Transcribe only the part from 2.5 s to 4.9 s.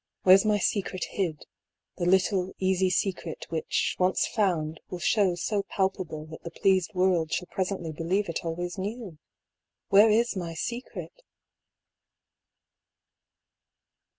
easy secret which, once found,